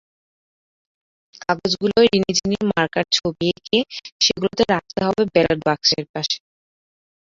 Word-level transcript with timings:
কাগজগুলোয় 1.41 2.07
রিনি-ঝিনির 2.07 2.65
মার্কার 2.71 3.05
ছবি 3.17 3.47
এঁকে 3.51 3.79
সেগুলো 4.23 4.49
রাখতে 4.71 4.99
হবে 5.07 5.23
ব্যালট 5.33 5.59
বাক্সের 5.67 6.05
পাশে। 6.13 6.37